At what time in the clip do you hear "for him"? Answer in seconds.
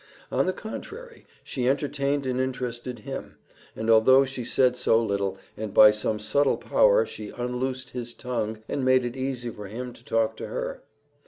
9.51-9.93